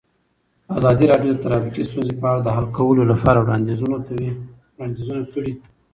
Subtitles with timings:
[0.77, 3.97] ازادي راډیو د ټرافیکي ستونزې په اړه د حل کولو لپاره وړاندیزونه
[5.33, 5.51] کړي.